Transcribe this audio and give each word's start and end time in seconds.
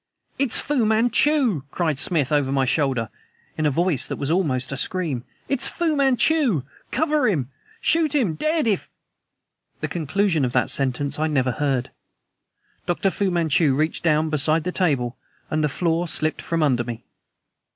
"IT'S 0.39 0.59
FU 0.59 0.83
MANCHU!" 0.83 1.61
cried 1.69 1.99
Smith 1.99 2.31
over 2.31 2.51
my 2.51 2.65
shoulder, 2.65 3.09
in 3.55 3.67
a 3.67 3.69
voice 3.69 4.07
that 4.07 4.15
was 4.15 4.31
almost 4.31 4.71
a 4.71 4.75
scream. 4.77 5.23
"IT'S 5.47 5.67
FU 5.67 5.95
MANCHU! 5.95 6.63
Cover 6.89 7.27
him! 7.27 7.51
Shoot 7.81 8.15
him 8.15 8.33
dead 8.33 8.65
if" 8.65 8.89
The 9.81 9.87
conclusion 9.87 10.43
of 10.43 10.53
that 10.53 10.71
sentence 10.71 11.19
I 11.19 11.27
never 11.27 11.51
heard. 11.51 11.91
Dr. 12.87 13.11
Fu 13.11 13.29
Manchu 13.29 13.75
reached 13.75 14.01
down 14.01 14.31
beside 14.31 14.63
the 14.63 14.71
table, 14.71 15.17
and 15.51 15.63
the 15.63 15.69
floor 15.69 16.07
slipped 16.07 16.41
from 16.41 16.63
under 16.63 16.83
me. 16.83 17.03